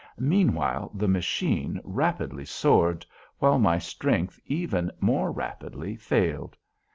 Meanwhile 0.17 0.89
the 0.95 1.07
machine 1.07 1.79
rapidly 1.83 2.43
soared, 2.43 3.05
while 3.37 3.59
my 3.59 3.77
strength 3.77 4.39
even 4.47 4.89
more 4.99 5.31
rapidly 5.31 5.95
failed. 5.95 6.57